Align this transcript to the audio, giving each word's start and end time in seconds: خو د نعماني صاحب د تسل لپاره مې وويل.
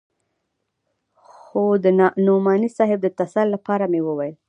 خو 1.29 1.63
د 1.83 1.85
نعماني 2.27 2.69
صاحب 2.77 2.99
د 3.03 3.07
تسل 3.19 3.47
لپاره 3.55 3.85
مې 3.91 4.01
وويل. 4.03 4.35